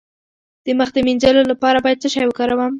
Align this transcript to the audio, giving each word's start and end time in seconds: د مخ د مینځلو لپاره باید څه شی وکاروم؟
د 0.65 0.67
مخ 0.79 0.89
د 0.93 0.97
مینځلو 1.07 1.41
لپاره 1.51 1.77
باید 1.85 2.01
څه 2.03 2.07
شی 2.13 2.23
وکاروم؟ 2.27 2.69